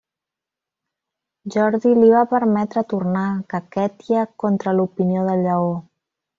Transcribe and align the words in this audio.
Jordi 1.55 1.91
li 1.99 2.09
va 2.15 2.23
permetre 2.33 2.85
tornar 2.95 3.27
a 3.29 3.37
Kakhètia 3.55 4.27
contra 4.47 4.77
l'opinió 4.81 5.31
de 5.33 5.41
Lleó. 5.47 5.73